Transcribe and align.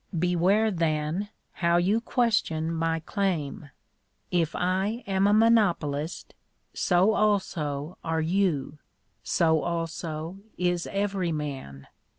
Beware, 0.17 0.71
then, 0.71 1.29
how 1.51 1.77
you 1.77 2.01
question 2.01 2.73
my 2.73 3.01
claim. 3.01 3.69
If 4.31 4.55
I 4.55 5.03
am 5.05 5.27
a 5.27 5.31
monopolist, 5.33 6.33
so 6.73 7.13
also 7.13 7.99
are 8.03 8.19
you; 8.19 8.79
so 9.21 9.61
also 9.61 10.39
is 10.57 10.87
every 10.91 11.31
man. 11.31 11.85